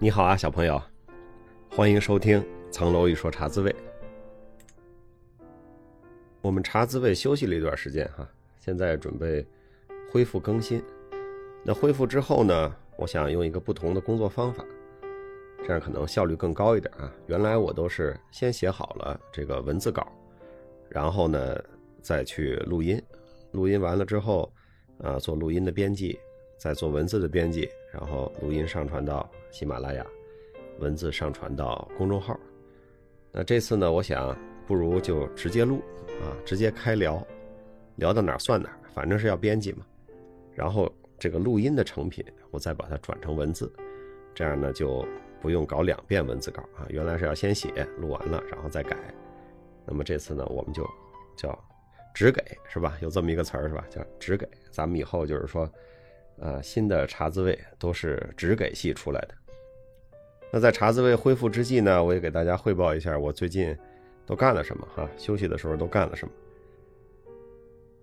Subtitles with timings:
[0.00, 0.80] 你好啊，小朋友，
[1.72, 2.40] 欢迎收听
[2.70, 3.70] 《层楼一说茶滋味》。
[6.40, 8.24] 我们茶滋味休息了一段时间哈，
[8.60, 9.44] 现在准备
[10.08, 10.80] 恢复更新。
[11.64, 14.64] 那恢复之后呢，我想用一个不同的工作方法，
[15.66, 17.12] 这样可能效率更高一点啊。
[17.26, 20.06] 原来我都是先写好了这个文字稿，
[20.88, 21.60] 然后呢
[22.00, 23.02] 再去录音，
[23.50, 24.52] 录音完了之后，
[25.02, 26.16] 啊做录音的编辑，
[26.58, 30.04] 再做文字的编辑，然后录音上传到喜马拉雅，
[30.80, 32.38] 文字上传到公众号。
[33.30, 35.80] 那这次呢，我想不如就直接录
[36.20, 37.24] 啊，直接开聊，
[37.96, 39.86] 聊到哪儿算哪儿，反正是要编辑嘛。
[40.52, 43.72] 然后这个录音的成品，我再把它转成文字，
[44.34, 45.06] 这样呢就
[45.40, 46.84] 不用搞两遍文字稿啊。
[46.88, 48.96] 原来是要先写，录完了然后再改。
[49.86, 50.84] 那么这次呢，我们就
[51.36, 51.56] 叫
[52.12, 52.98] 直给是吧？
[53.00, 53.84] 有这么一个词儿是吧？
[53.88, 54.48] 叫直给。
[54.72, 55.70] 咱们以后就是说，
[56.40, 59.34] 呃，新的茶滋味都是只给系出来的。
[60.50, 63.76] 那在茶滋味恢复之际呢，我也给大家汇报一下我最近
[64.24, 66.32] 都干了什么哈，休息的时候都干了什么。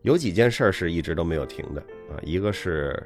[0.03, 3.01] 有几件事是一直都没有停的啊，一个是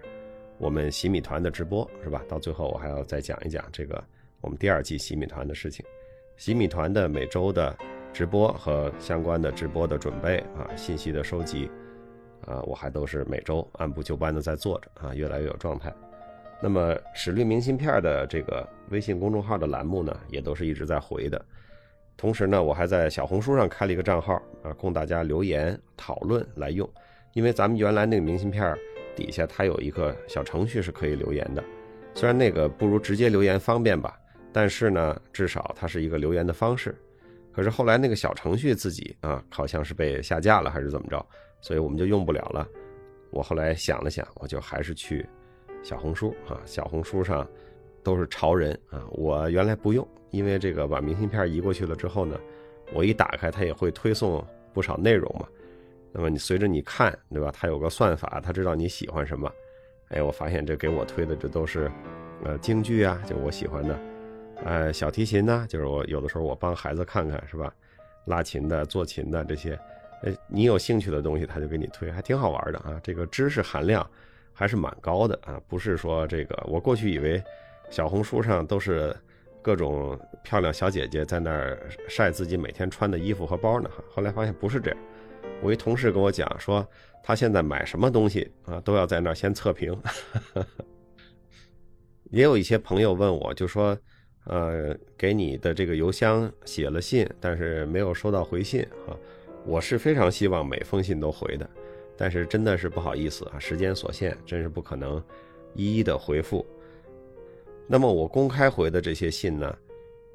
[0.57, 2.21] 我们洗米团的直播是吧？
[2.27, 4.03] 到最后我还要再讲一讲这个
[4.41, 5.85] 我们第二季洗米团的事情，
[6.35, 7.73] 洗米团的每周的
[8.11, 11.71] 直播和相关的直播的准备啊，信息的收集
[12.45, 15.93] 啊，我还都是每周按部就班的在做着啊，越来越有状态。
[16.61, 21.43] 那么史律明信片的这个微信公众号的栏目呢，也都是一直在回的。
[22.17, 26.89] 同时呢，我还在小红书上开了一个账号啊，供大家留言讨论来用。
[27.33, 28.75] 因为咱们原来那个明信片
[29.15, 31.63] 底下它有一个小程序是可以留言的，
[32.13, 34.19] 虽然那个不如直接留言方便吧，
[34.51, 36.93] 但是呢，至少它是一个留言的方式。
[37.53, 41.25] 可是后来那个小程序自己啊，好像是被下架了还是怎么着，
[41.61, 42.67] 所以我们就用不了了。
[43.31, 45.27] 我后来想了想，我就还是去
[45.83, 47.47] 小红书啊，小红书上
[48.03, 50.07] 都是潮人啊，我原来不用。
[50.31, 52.39] 因为这个把明信片移过去了之后呢，
[52.93, 55.47] 我一打开它也会推送不少内容嘛。
[56.11, 57.51] 那么你随着你看，对吧？
[57.51, 59.51] 它有个算法，它知道你喜欢什么。
[60.09, 61.91] 哎，我发现这给我推的这都是，
[62.43, 63.99] 呃，京剧啊，就我喜欢的，
[64.65, 67.73] 呃，小提琴呢，就是我有的时候我帮孩子看看，是吧？
[68.25, 69.79] 拉琴的、做琴的这些，
[70.23, 72.99] 呃，你有兴趣的东西，他就给你推，还挺好玩的啊。
[73.03, 74.09] 这个知识含量
[74.53, 77.41] 还是蛮高的啊，不是说这个我过去以为
[77.89, 79.15] 小红书上都是。
[79.61, 84.01] 各种漂亮小姐姐在那儿晒自己每天穿的衣服和包呢，哈。
[84.09, 84.97] 后来发现不是这样。
[85.61, 86.87] 我一同事跟我讲说，
[87.21, 89.95] 他现在买什么东西啊，都要在那儿先测评。
[92.31, 93.95] 也有一些朋友问我，就说，
[94.45, 99.11] 呃，给你的这个邮箱写了信，但是没有收到回信啊。
[99.65, 101.69] 我是非常希望每封信都回的，
[102.17, 105.21] 但是真的是不好意思啊，时间所限，真是不可能
[105.75, 106.65] 一一的回复。
[107.87, 109.75] 那么我公开回的这些信呢，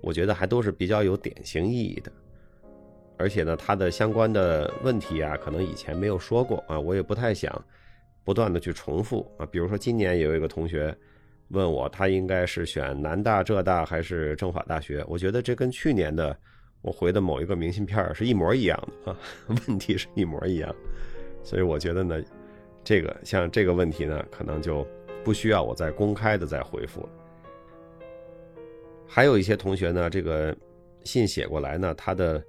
[0.01, 2.13] 我觉得还都是比较有典型意义的，
[3.17, 7.65] 而且呢，它的相关的问题啊，可能以前没有说过啊，我也不太想
[8.25, 9.47] 不断的去重复啊。
[9.47, 10.97] 比如说今年有一个同学
[11.49, 15.05] 问我，他应该是选南大、浙大还是政法大学？
[15.09, 16.37] 我觉得这跟去年的
[16.85, 19.19] 我回的某一个明信片是一模一样的啊，
[19.49, 20.73] 问题是一模一样，
[21.43, 22.23] 所以我觉得呢，
[22.85, 24.87] 这个像这个问题呢，可能就
[25.25, 27.09] 不需要我再公开的再回复了。
[29.07, 30.55] 还有一些同学呢，这个
[31.05, 32.43] 信写过来呢，他的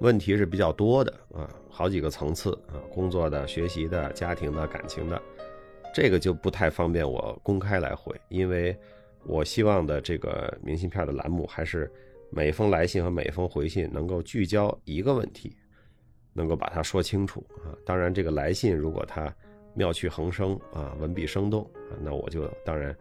[0.00, 5.22] 问题是比较多的啊，好几个层次啊，工作的、学习的、家庭的、感情的，
[5.94, 8.76] 这个就不太方便我公开来回，因为
[9.24, 11.88] 我希望的这个明信片的栏目还是
[12.30, 15.56] 每封来信和每封回信能够聚焦一个问题，
[16.32, 17.72] 能够把它说清楚啊。
[17.84, 19.34] 当然，这个来信如果它
[19.74, 22.94] 妙趣横生啊，文笔生动啊，那我就当然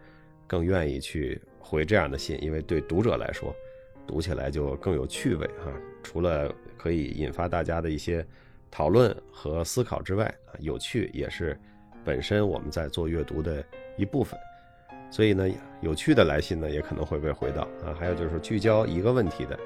[0.48, 1.42] 更愿意去。
[1.68, 3.52] 回这样的信，因为对读者来说，
[4.06, 5.74] 读起来就更有趣味哈。
[6.04, 8.24] 除了可以引发大家的一些
[8.70, 11.60] 讨论和思考之外啊，有趣也是
[12.04, 13.66] 本身我们在做阅读的
[13.98, 14.40] 一部分。
[15.16, 17.96] 所以呢，有趣的来信呢，也可能会被回到啊。
[17.98, 19.58] 还有就是聚焦一个问题的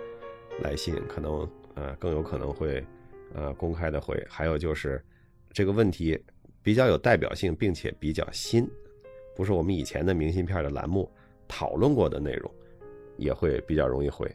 [0.61, 2.85] 来信，可能呃更有可能会
[3.33, 4.23] 呃公开的回。
[4.29, 5.03] 还有就是
[5.51, 6.23] 这个问题
[6.61, 8.69] 比较有代表性，并且比较新，
[9.35, 11.11] 不是我们以前的明信片的栏目。
[11.47, 12.51] 讨论过的内容
[13.17, 14.31] 也会比较容易回。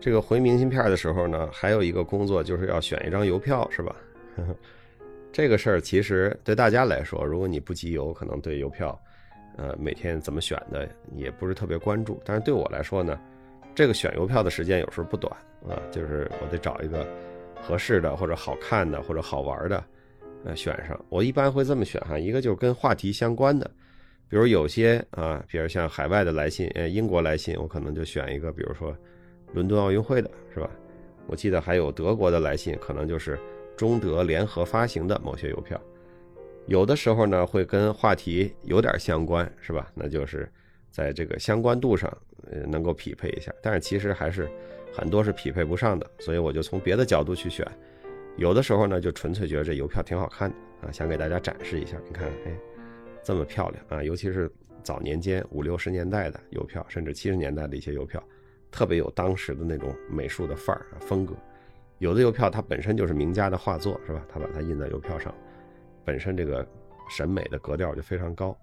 [0.00, 3.94] 这个回明信片的时候呢，还有一个工作就是要选一张邮票，是吧？
[5.32, 9.00] 这个事儿其实对大家来说，如果你不集邮，可能对邮票，
[9.56, 12.20] 呃，每天怎么选的也不是特别关注。
[12.24, 13.18] 但是对我来说呢，
[13.74, 15.32] 这个选邮票的时间有时候不短
[15.68, 17.06] 啊，就是我得找一个
[17.60, 19.84] 合适的或者好看的或者好玩的，
[20.44, 20.98] 呃，选上。
[21.08, 23.70] 我一般会这么选哈，一个就是跟话题相关的。
[24.28, 28.96] 比如有些啊，比如像海外的来信，呃，英国来信，我可能就选一个，比如说
[29.52, 30.70] 伦敦奥运会的，是吧？
[31.26, 33.38] 我记得还有德国的来信，可能就是
[33.76, 35.78] 中德联合发行的某些邮票。
[36.66, 39.90] 有的时候呢，会跟话题有点相关，是吧？
[39.94, 40.50] 那就是
[40.90, 42.10] 在这个相关度上，
[42.50, 43.52] 呃，能够匹配一下。
[43.60, 44.48] 但是其实还是
[44.92, 47.66] 很多是匹配不上的，所以我就从别的角度去选。
[48.36, 50.56] 有的时候呢，就纯粹觉得这邮票挺好看的
[50.86, 51.96] 啊，想给大家展示一下。
[52.06, 52.56] 你看，哎，
[53.22, 54.02] 这么漂亮啊！
[54.02, 54.50] 尤其是
[54.82, 58.22] 早年间五六十年代的邮票，甚至七十年代的一些邮票，
[58.70, 61.34] 特别有当时的那种美术的范儿啊风格。
[61.98, 64.24] 有的邮票它本身就是名家的画作，是吧？
[64.28, 65.34] 他把它印在邮票上。
[66.04, 66.66] 本身这个
[67.08, 68.56] 审美的格调就非常高，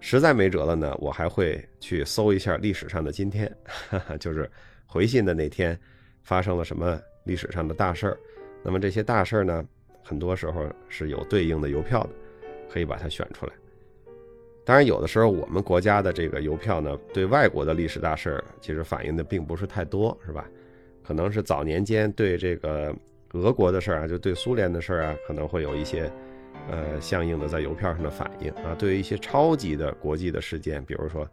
[0.00, 3.50] 实在没辙了呢，我还会去搜一下历史上的今天，
[4.20, 4.50] 就是
[4.86, 5.78] 回信的那天
[6.22, 8.18] 发生了什么历史上的大事儿。
[8.62, 9.64] 那么这些大事儿呢，
[10.02, 12.10] 很多时候是有对应的邮票的，
[12.68, 13.52] 可以把它选出来。
[14.64, 20.48] 当然，有的时候我们国家的这个邮票呢，对外国的历史大事儿其实反映的并不是太多，是吧？
[21.04, 22.94] 可能是早年间对这个
[23.32, 26.10] 俄国的事儿啊，就对苏联的事儿啊，可能会有一些。
[26.70, 31.28] 呃，相应的在邮票上的反应啊，对于一些超级的国际的事件，比如说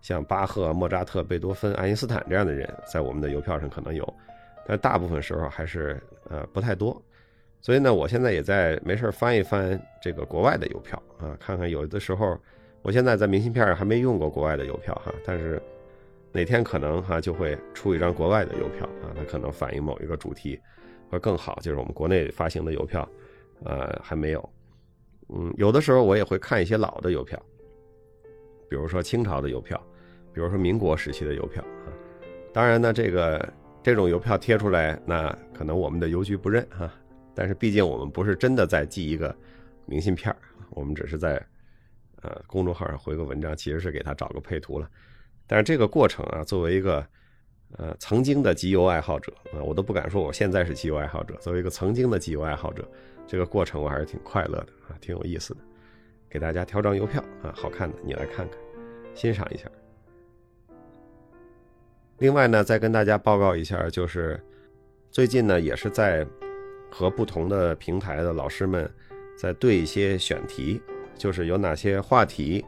[0.00, 4.14] 像巴赫、莫扎特、贝多芬、爱因斯坦这样的人，在我们的邮票上可能有，
[4.66, 6.00] 但大部分时候还是
[6.30, 7.00] 呃不太多。
[7.60, 12.38] 所以呢，我现在也在没事翻一翻这个国外的邮票啊，看看有的时候，
[12.80, 15.60] 我现在在明信片上还没用过国外的邮票哈，但是
[16.32, 20.58] 哪天可能哈就会出一张国外的邮票啊，它可能反映某一个主题
[21.10, 23.06] 会更好，就是我们国内发行的邮票，
[23.62, 24.50] 呃还没有。
[25.32, 27.40] 嗯，有的时候我也会看一些老的邮票，
[28.68, 29.80] 比如说清朝的邮票，
[30.32, 31.92] 比如说民国时期的邮票啊。
[32.52, 36.92] 当然呢，这个这种邮票贴出来，那可能我们的邮局不认哈。
[37.34, 39.34] 但是毕竟我们不是真的在寄一个
[39.86, 40.34] 明信片
[40.70, 41.40] 我们只是在
[42.22, 44.90] 呃公众号上回个文章，其实是给他找个配图了。
[45.46, 47.06] 但是这个过程啊，作为一个
[47.78, 51.34] 呃曾经的集邮爱好者啊，我都不敢说我现在是集邮爱好者。
[51.36, 52.86] 作为一个曾经的集邮爱好者。
[53.26, 55.60] 这个过程我还是挺快乐的啊，挺有意思的。
[56.28, 58.58] 给大家挑张邮票啊，好看的你来看看，
[59.14, 59.70] 欣赏一下。
[62.18, 64.38] 另外呢，再跟大家报告一下，就是
[65.10, 66.26] 最近呢，也是在
[66.90, 68.88] 和不同的平台的老师们
[69.36, 70.82] 在对一些选题，
[71.16, 72.64] 就是有哪些话题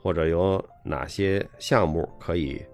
[0.00, 2.64] 或者有哪些项目可以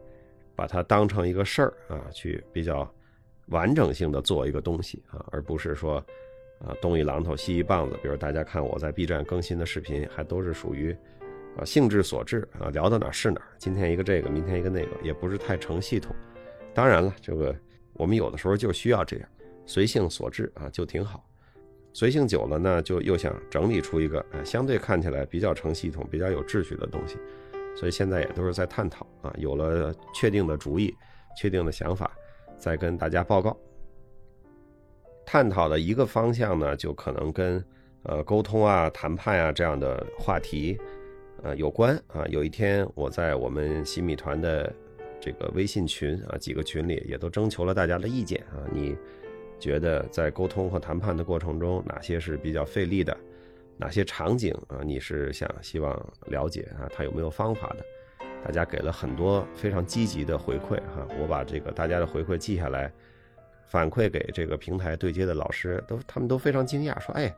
[0.62, 2.88] 把它当成一个事儿啊，去比较
[3.46, 6.04] 完整性的做一个东西啊，而不是说。
[6.64, 10.96] 啊，东一榔头西一棒子，比如大家看我在 B 站更新的视频，还都是属于
[11.58, 13.42] 啊兴致所致啊，聊到哪是哪。
[13.58, 16.14] 今天一个这个，明天一个那个，也不是太成系统。
[16.72, 17.52] 当然了，这个
[17.94, 19.28] 我们有的时候就需要这样，
[19.66, 21.28] 随性所致啊，就挺好。
[21.92, 27.16] 随性久了呢，就又想整理出一个啊相对看起来比较成系统、比较有秩序的东西。
[27.74, 30.94] 所以现在也都是在探讨啊，有了确定的主意、
[31.36, 32.10] 确定的想法，
[32.58, 33.56] 再跟大家报告。
[35.24, 37.64] 探讨的一个方向呢，就可能跟
[38.02, 40.78] 呃沟通啊、谈判啊这样的话题
[41.42, 42.26] 呃有关啊。
[42.28, 44.70] 有一天我在我们新米团的
[45.20, 48.66] 这个微信群啊几个群里也都征求了大家的意见啊。
[48.72, 48.96] 你
[49.58, 53.16] 觉得在沟通和谈判的过程中，哪些是比较费力的？
[53.76, 55.94] 哪些场景啊你是想希望
[56.26, 56.88] 了解啊？
[56.94, 57.84] 他有没有方法的？
[58.44, 61.06] 大家给了很多非常积极的回馈哈。
[61.20, 62.93] 我把这个大家的回馈记下来。
[63.64, 67.34] 反馈给这个平台对接的老师，都他们都非常惊讶，说：“哎，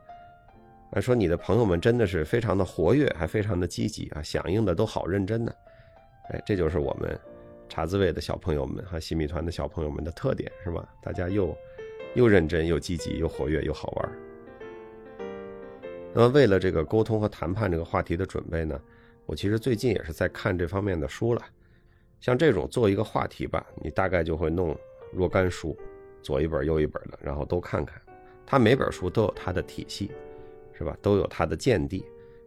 [0.99, 5.53] 说你的朋友们真的是非常的活跃，还非常的积极啊，响应的都好认真呢。”
[6.31, 7.17] 哎，这就是我们
[7.69, 10.85] 茶滋味的小朋友们和新米团的小朋友们的特点，是吧？
[11.01, 11.57] 大家又
[12.15, 14.09] 又认真又积极又活跃又好玩。
[16.17, 18.79] 那么为了这个沟通和谈判这个话题的准备呢，
[19.25, 21.41] 我其实最近也是在看这方面的书了。
[22.21, 24.77] 像这种做一个话题吧，你大概就会弄
[25.11, 25.77] 若干书。
[26.23, 28.01] 左一本右一本的，然后都看看，
[28.47, 30.09] 它每本书都有它的体系，
[30.73, 30.97] 是吧？
[31.01, 32.03] 都有它的见地。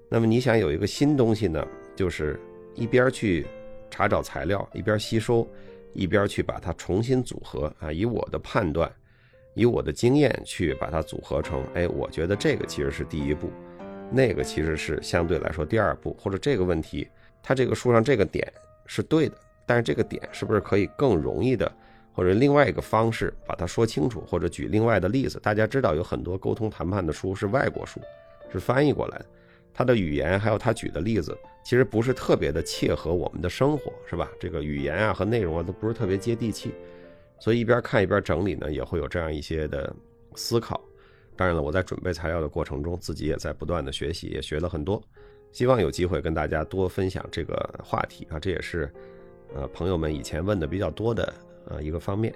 [0.09, 2.41] 那么你想有一个新东西呢，就是
[2.75, 3.47] 一边去
[3.91, 5.47] 查找材料，一边吸收，
[5.93, 7.93] 一边去把它重新组合啊。
[7.93, 8.91] 以我的判断，
[9.55, 13.51] 以我的经验去把它组合成，哎，我觉得这个其实是第一步，
[14.11, 17.09] 那个其实是相对来说第二步，或者这个问题，
[17.43, 18.51] 它这个书上这个点
[18.87, 19.37] 是对的，
[19.67, 21.71] 但是这个点是不是可以更容易的？
[22.13, 25.39] 或者另外一个方式把它说清楚，或者举另外的例子。
[25.41, 28.01] 大家知道有很多沟通谈判的书是外国书，
[28.53, 29.27] 是翻译过来的，
[29.73, 34.29] 它的语言还有他举的例子，其实不是特别的切合我们的生活，是吧？
[34.41, 36.73] 这个语言啊和内容啊都不是特别接地气，
[37.39, 39.95] 所以一边看一边整理呢，也会有这样一些的
[40.35, 40.81] 思考。
[41.37, 45.01] 当然了，我在准备材料的过程中，自己也在不断的学习，也学了很多。
[45.53, 48.93] 希望有机会跟大家多分享这个话题啊，这也是
[49.55, 51.33] 呃朋友们以前问的比较多的
[51.69, 52.35] 呃一个方面。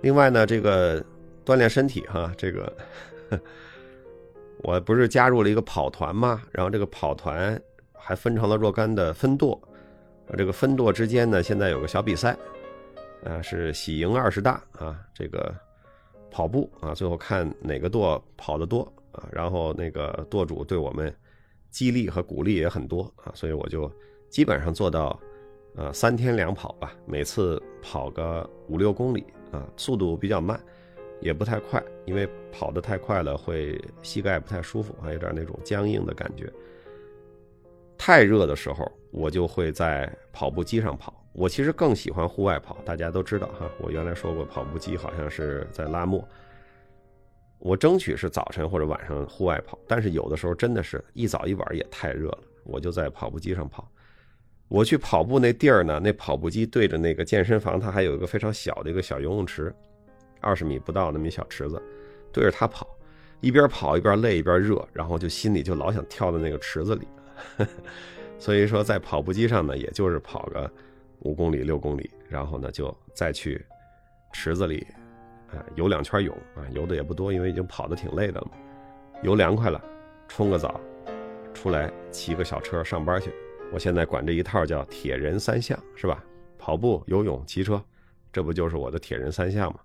[0.00, 1.04] 另外呢，这个
[1.44, 2.72] 锻炼身体哈，这个
[4.62, 7.60] 我不是加入了一个跑团嘛，然后这个跑团
[7.92, 9.60] 还分成了若干的分舵，
[10.28, 12.36] 啊，这个分舵之间呢，现在有个小比赛，
[13.24, 15.54] 啊，是喜迎二十大啊，这个
[16.30, 21.14] 跑步啊，最后看哪个舵跑得多啊，然后那个舵主对我们
[21.70, 23.90] 激励和鼓励也很多啊，所以我就
[24.28, 25.18] 基本上做到
[25.76, 29.24] 呃三天两跑吧，每次跑个五六公里。
[29.50, 30.60] 啊，速度比较慢，
[31.20, 36.48] 也不太快，因为跑得太快了会膝盖不太舒服，还有点那种僵硬的感觉。
[37.98, 41.19] 太热的时候，我就会在跑步机上跑。
[41.32, 43.70] 我其实更喜欢户外跑，大家都知道哈。
[43.78, 46.26] 我原来说过，跑步机好像是在拉磨。
[47.58, 53.86] 我争取是早晨或者晚上户外跑，但是有的时候真的是一早一晚也太热了，我就在跑步机上跑。
[54.66, 59.74] 我去跑步那地儿呢，那跑步机对着那个健身房，它还有一个非常小的一个小游泳池，
[60.40, 61.82] 二十米不到那么一小池子，
[62.32, 62.86] 对着它跑，
[63.40, 67.06] 一边跑一边累一边热，然后就心里就老想跳到那个池子里，
[68.38, 70.70] 所以说在跑步机上呢，也就是跑个
[71.20, 73.64] 五公里六公里，然后呢就再去
[74.32, 74.86] 池子里
[75.50, 78.50] 啊游两圈泳啊，游的也不多，因为已经跑的挺累的了，
[79.22, 79.82] 游凉快了，
[80.28, 80.80] 冲个澡，
[81.52, 83.32] 出来骑个小车上班去。
[83.72, 86.24] 我现在管这一套叫“铁人三项”，是吧？
[86.58, 87.82] 跑步、游泳、骑车，
[88.32, 89.80] 这不就是我的铁人三项吗？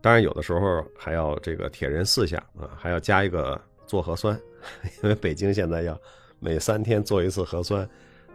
[0.00, 4.40] 当然，有的时候还要这个铁人四项啊，还要加一个做核酸，
[5.02, 6.00] 因为北京现在要
[6.38, 7.88] 每三天做一次核酸。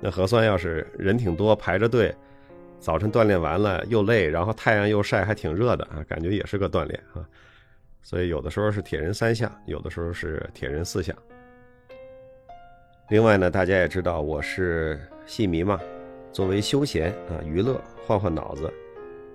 [0.06, 2.14] 那核酸要是人挺多排着队，
[2.78, 7.26] 早晨锻炼完了又累，然后太阳又晒，还挺热的啊，感觉也是个锻炼啊。
[8.02, 11.16] 所以有的时候是铁人三项，有的时候是铁人四项。
[13.12, 15.80] 另外呢，大家也知道我是戏迷嘛，
[16.34, 18.70] 作为休闲啊娱乐换换脑子，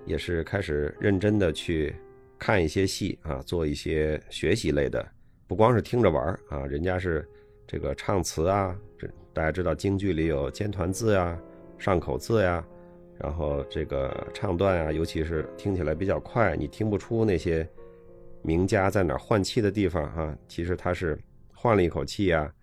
[0.05, 1.95] 也是开始认真的去
[2.37, 5.03] 看一些戏啊，做一些学习类的，
[5.47, 7.27] 不光是听着玩啊，人家是
[7.65, 9.07] 这个唱词啊，这
[9.39, 11.39] 大家知道京剧里有尖团字呀、
[11.77, 12.61] 上口字呀，
[13.17, 17.65] 然后这个唱段啊，尤其是听起来比较快，你听不出那些
[18.41, 21.17] 名家在哪换气的地方啊，其实他是
[21.55, 22.53] 换了一口气呀。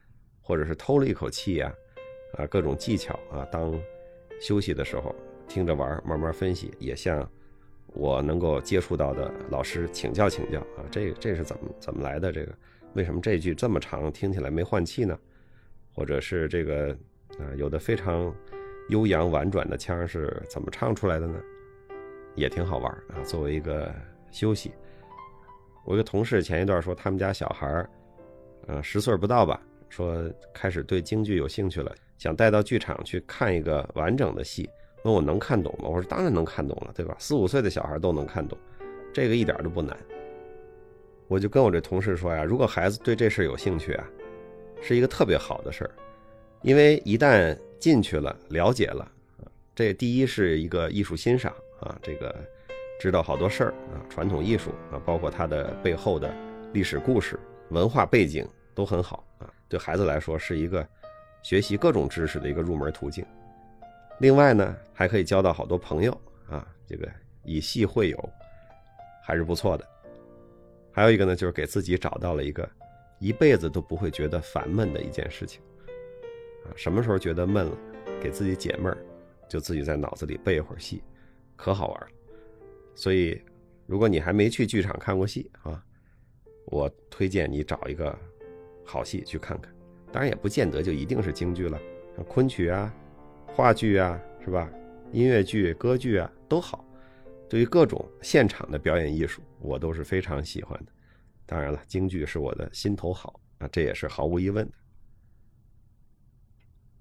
[0.42, 1.74] 或者是偷了一口气呀，
[2.34, 3.72] 啊，各种技巧啊，当
[4.38, 5.14] 休息的时候
[5.48, 7.26] 听着玩，慢慢分析，也向
[7.94, 12.30] 我能够接触到的老师请教请教啊，这这是怎么怎么来的？
[12.30, 12.52] 这个
[12.92, 15.18] 为什么这句这么长，听起来没换气呢？
[15.96, 16.96] 或者是这个
[17.38, 18.32] 啊，有的非常
[18.90, 21.40] 悠扬婉转的腔是怎么唱出来的呢？
[22.34, 23.90] 也挺好玩啊，作为一个
[24.30, 24.70] 休息。
[25.86, 27.90] 我一个同事前一段说，他们家小孩儿，
[28.66, 29.58] 呃，十岁不到吧。
[29.88, 34.68] 说开始对京剧有兴趣了，想带到剧场去看一个完整的戏，
[35.04, 35.88] 问我能看懂吗？
[35.88, 37.16] 我说当然能看懂了，对吧？
[37.18, 38.58] 四五岁的小孩都能看懂，
[39.14, 39.96] 这个一点都不难。
[41.28, 44.04] 我就跟我这同事说呀，如果孩子对这事有兴趣啊，
[44.82, 45.90] 是一个特别好的事儿，
[46.62, 49.10] 因为一旦进去了，了解了，
[49.74, 52.34] 这第一是一个艺术欣赏啊，这个
[53.00, 56.34] 知道好多事儿啊，传统艺术啊，包括它的背后的
[56.72, 57.38] 历史故事、
[57.70, 59.52] 文化背景都很好啊。
[59.68, 60.86] 对孩子来说是一个
[61.42, 63.24] 学习各种知识的一个入门途径。
[64.20, 67.08] 另外呢，还可以交到好多朋友啊，这个
[67.44, 68.30] 以戏会友
[69.22, 69.86] 还是不错的。
[70.92, 72.66] 还有一个呢，就是给自己找到了一个
[73.18, 75.60] 一辈子都不会觉得烦闷的一件事情
[76.64, 76.72] 啊。
[76.76, 77.78] 什么时候觉得闷了，
[78.22, 78.98] 给自己解闷儿，
[79.48, 81.02] 就自己在脑子里背一会儿戏，
[81.56, 82.06] 可好玩了。
[82.94, 83.40] 所以，
[83.86, 85.82] 如果你还没去剧场看过戏啊，
[86.66, 88.16] 我推荐你找一个。
[88.88, 89.74] 好戏去看看，
[90.12, 91.76] 当然也不见得就一定是京剧了，
[92.14, 92.94] 像昆曲啊、
[93.48, 94.70] 话剧啊，是吧？
[95.10, 96.84] 音乐剧、歌剧啊都好。
[97.48, 100.92] 对于各种现场的表演艺术，我都是非常喜欢的。
[101.46, 104.72] 当然了，京剧是我的心头好啊，这也是毫无疑问的。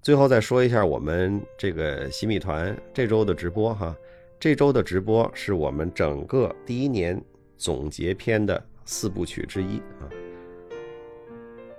[0.00, 3.96] 最后再说一下我们这个新米团这周的直播哈，
[4.38, 7.20] 这周的直播是我们整个第一年
[7.56, 10.06] 总结篇的四部曲之一啊。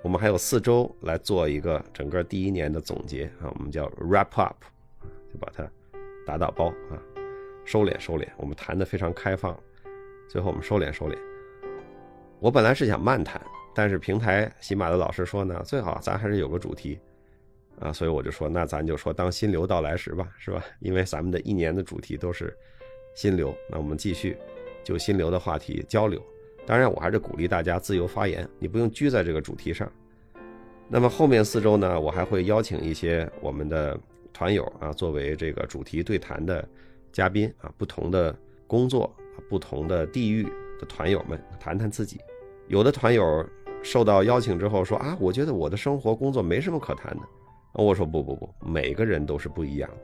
[0.04, 4.58] 我们还有四周来做一个整个第一年的总结啊，我们叫 wrap up，
[5.32, 5.66] 就把它
[6.26, 7.00] 打打包啊，
[7.64, 8.28] 收敛收敛。
[8.36, 9.58] 我们谈的非常开放，
[10.30, 11.18] 最后我们收敛收敛。
[12.40, 13.42] 我本来是想慢谈，
[13.74, 17.00] 但是平台喜马的老师说呢，最好咱还是有个主题
[17.80, 20.64] 啊，所以我就说，那咱就说当心流到来时吧，是吧？
[20.80, 22.56] 因为咱们的一年的主题都是
[23.16, 24.38] 心流，那我们继续
[24.84, 26.22] 就心流的话题交流。
[26.66, 29.92] 当然，我还是鼓励大家自由发言，你不用拘在这个主题上。
[30.88, 34.00] 那么后面四周呢，我还会邀请一些我们的
[34.32, 36.68] 团友啊，作为这个主题对谈的
[37.12, 38.36] 嘉宾啊，不同的
[38.68, 39.12] 工作、
[39.50, 40.48] 不同的地域
[40.80, 42.20] 的团友们谈谈自己。
[42.68, 43.46] 有的团友
[43.82, 47.24] 受到邀请之后说啊，我觉得我的生活工作没什么可谈的。
[47.74, 49.98] 我说不不不，每个人都是不一样的，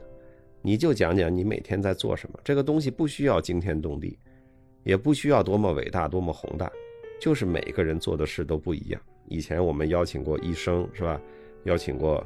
[0.62, 2.38] 你就讲讲你每天在做什么。
[2.44, 4.16] 这个东西不需要惊天动地，
[4.84, 6.70] 也不需要多么伟大、多么宏大，
[7.20, 9.00] 就是每个人做的事都不一样。
[9.26, 11.20] 以前我们邀请过医生，是吧？
[11.64, 12.24] 邀请过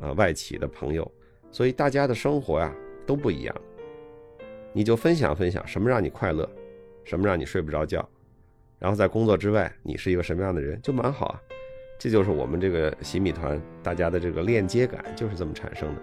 [0.00, 1.10] 呃外企的朋友，
[1.50, 2.74] 所以大家的生活呀
[3.06, 3.56] 都不一样。
[4.72, 6.48] 你就分享分享什么让你快乐，
[7.04, 8.08] 什么让你睡不着觉，
[8.78, 11.40] 然后在工作之外你是一个什么样的人，就蛮好啊。
[11.98, 16.00] 这就是我们这个洗米团大家的这个链接感就是这么产生的。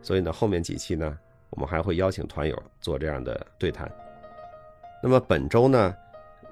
[0.00, 1.18] 所以呢，后面几期呢，
[1.50, 3.90] 我们还会邀请团友做这样的对谈。
[5.02, 5.94] 那么本周呢，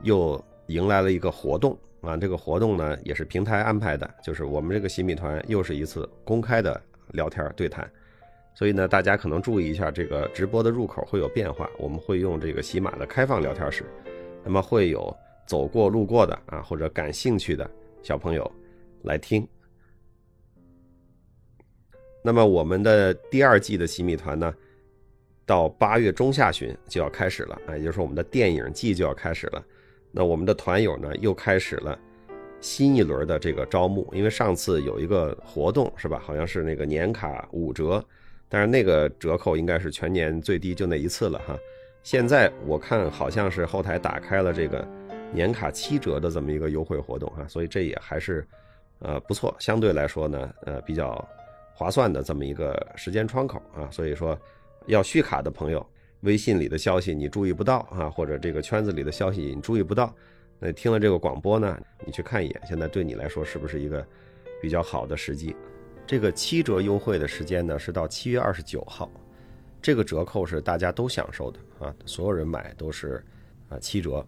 [0.03, 1.79] 又迎来了一个活动。
[2.01, 7.87] 啊，这个活动呢也是平台安排的，就是我们这个洗米团又是一次公开的聊天对谈，
[8.55, 13.85] 所以呢，大家可能注意一下这个直播的入口会有变化，我们会用这个喜马的开放聊天室，
[14.45, 15.17] 那么会有
[15.47, 17.69] 走过路过的啊或者感兴趣的
[18.03, 18.51] 小朋友
[19.03, 19.47] 来听。
[22.23, 24.55] 那么我们的第二季的洗米团呢，
[25.47, 29.65] 到八月中下旬就要开始了啊，也就是我们的电影季就要开始了。
[30.13, 31.99] 那我们的团友呢，又开始了
[32.61, 36.21] 新一轮的这个招募，因为上次有一个活动是吧？
[36.23, 38.05] 好像是那个年卡五折，
[38.51, 41.59] 但是那个折扣应该是全年最低就那一次了哈。
[42.03, 44.87] 现在我看好像是后台打开了这个
[45.33, 48.47] 年卡七折的这么一个优惠活动哈，所以这也还是
[48.99, 51.27] 呃不错，相对来说呢呃比较
[51.73, 53.89] 划算的这么一个时间窗口啊。
[53.91, 54.39] 所以说
[54.87, 55.87] 要续卡的朋友。
[56.25, 60.15] 微信里的消息你注意不到啊，或者这个圈子里的消息你注意不到，
[60.59, 64.07] 那听了这个广播呢，你去看一眼，现在对你来说是不是一个
[64.61, 65.57] 比较好的时机？
[66.11, 69.09] 这个七折优惠的时间呢是到七月二十九号，
[69.81, 73.25] 这个折扣是大家都享受的啊，所有人买都是
[73.69, 74.27] 啊七折。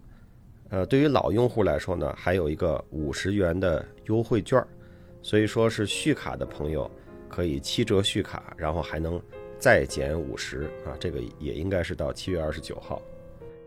[0.68, 4.64] 呃，对于老用户来说呢，还有一个五十元的优惠券，
[5.22, 6.88] 所以说是续卡的朋友
[7.28, 9.20] 可以七折续卡，然后还能。
[9.59, 13.02] 再减五十啊，这个也应该是到七月二十九号。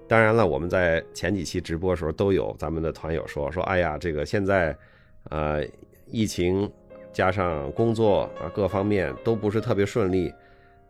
[0.07, 4.77] 当然了，我们在前几期直播的时候都有咱们的团友说说，哎呀，这个现在，
[5.29, 5.65] 呃，
[6.07, 6.69] 疫情
[7.15, 10.33] 加上工作啊，各方面都不是特别顺利，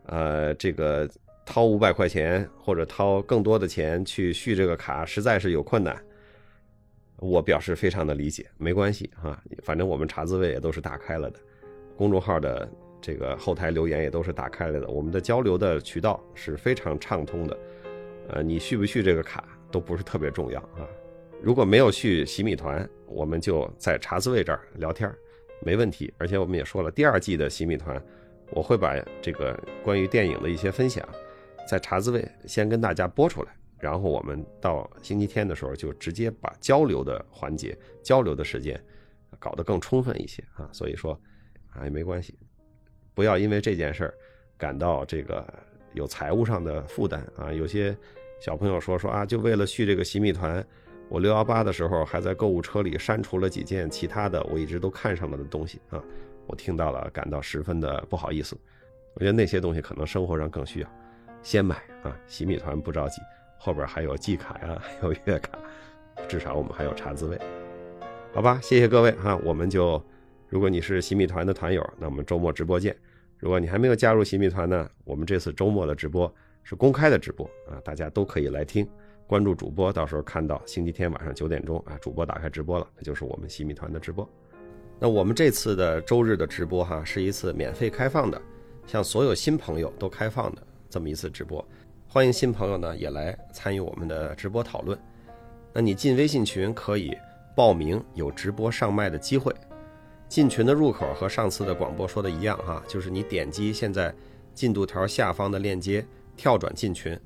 [0.08, 1.08] 呃，这个
[1.46, 5.96] 掏五百块钱或者掏更多的钱去续这个卡，实在是有困难。
[7.20, 11.40] 我表示非常的理解，没关系哈，反正我们茶滋味也都是打开了的，
[11.96, 12.68] 公众号的。
[13.02, 17.56] 这个后台留言也都是打开了的，我们的交流的渠道是非常畅通的。
[18.30, 20.90] 呃，你续不续这个卡都不是特别重要啊。
[21.40, 25.16] 如果没有续洗米团，我们就在茶滋味这儿聊天儿，
[25.66, 26.14] 没问题。
[26.18, 28.02] 而且我们也说了，第二季的洗米团，
[28.52, 31.08] 我会把这个关于电影的一些分享，
[31.68, 33.50] 在茶滋味先跟大家播出来，
[33.80, 38.80] 然后我们到星期天的时候就直接把交流的环节、交流的时间
[39.40, 40.70] 搞得更充分一些啊。
[40.72, 41.20] 所以说
[41.72, 42.38] 啊，也没关系。
[43.14, 44.14] 不要因为这件事儿
[44.58, 45.46] 感到这个
[45.94, 47.52] 有财务上的负担啊！
[47.52, 47.96] 有些
[48.42, 50.66] 小朋友说说啊，就为了续这个洗米团，
[51.10, 56.04] 我六幺八的时候还在购物车里删除了几件其他的我一直都看上了的东西啊！
[56.48, 58.58] 我听到了，感到十分的不好意思。
[59.14, 60.90] 我觉得那些东西可能生活上更需要，
[61.42, 62.16] 先买啊！
[62.28, 63.22] 洗米团不着急，
[63.58, 65.58] 后边还有季卡呀，还 有月卡，
[66.28, 67.40] 至少我们还有茶滋味，
[68.34, 68.60] 好吧？
[68.62, 70.04] 谢谢各位哈，我们就。
[70.48, 72.96] 如果你是洗米团的团友，那我们周末直播见。
[73.40, 78.88] 如果你还没有加入洗米团呢，我们这次周末的直播是公开的直播啊，大家都可以来听。
[79.28, 84.28] 关注主播，到时候看到星期天晚上九点钟啊，主播打开直播了，那就是我们洗米团的直播。
[85.00, 88.40] 那我们这次的周日的直播哈，是一次免费开放的，
[88.86, 91.66] 向所有新朋友都开放的这么一次直播。
[92.08, 94.98] 欢迎新朋友呢也来参与我们的直播讨论。
[95.74, 97.12] 那你进微信群可以
[97.56, 99.54] 报名，有直播上麦的机会。
[100.30, 104.14] 进群的入口和上次的广播说的一样哈，就是你点击现在
[104.54, 106.06] 进度条下方的链接
[106.38, 107.20] 跳转进群，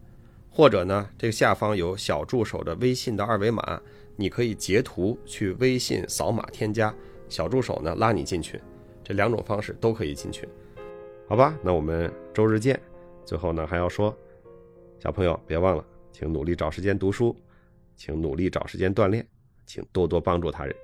[0.50, 3.82] 或者呢，这个下方有小助手的微信的二维码，
[4.16, 6.94] 你可以截图去微信扫码添加
[7.30, 8.60] 小助手呢拉你进群，
[9.04, 10.48] 这两种方式都可以进群，
[11.28, 11.58] 好吧？
[11.64, 12.80] 那我们周日见。
[13.24, 14.16] 最后呢还要说，
[15.00, 17.36] 小朋友别忘了，请努力找时间读书，
[17.96, 19.26] 请努力找时间锻炼，
[19.66, 20.76] 请多多帮助他人。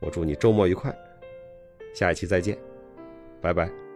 [0.00, 0.94] 我祝你周末愉快。
[1.94, 2.56] 下一期再见，
[3.40, 3.87] 拜拜。